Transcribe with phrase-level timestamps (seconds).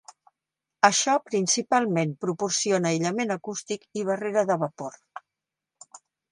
[0.87, 5.01] Això principalment proporciona aïllament acústic i barrera de vapor.